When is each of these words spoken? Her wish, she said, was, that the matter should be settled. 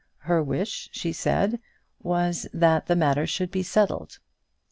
Her 0.25 0.41
wish, 0.41 0.89
she 0.91 1.13
said, 1.13 1.59
was, 2.01 2.47
that 2.51 2.87
the 2.87 2.95
matter 2.95 3.27
should 3.27 3.51
be 3.51 3.61
settled. 3.61 4.17